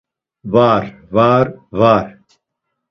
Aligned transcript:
Va, 0.55 0.71
var, 1.19 1.45
var. 1.83 2.13